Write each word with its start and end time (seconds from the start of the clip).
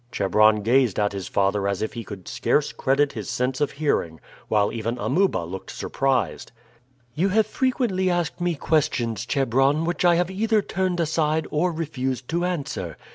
Chebron 0.11 0.63
gazed 0.63 0.99
at 0.99 1.11
his 1.11 1.27
father 1.27 1.67
as 1.67 1.83
if 1.83 1.93
he 1.93 2.03
could 2.03 2.27
scarce 2.27 2.71
credit 2.71 3.11
his 3.13 3.29
sense 3.29 3.61
of 3.61 3.73
hearing, 3.73 4.19
while 4.47 4.71
even 4.71 4.97
Amuba 4.97 5.43
looked 5.45 5.69
surprised. 5.69 6.51
"You 7.13 7.29
have 7.29 7.45
frequently 7.45 8.09
asked 8.09 8.41
me 8.41 8.55
questions, 8.55 9.27
Chebron, 9.27 9.85
which 9.85 10.03
I 10.03 10.15
have 10.15 10.31
either 10.31 10.63
turned 10.63 10.99
aside 10.99 11.45
or 11.51 11.71
refused 11.71 12.27
to 12.29 12.45
answer. 12.45 12.97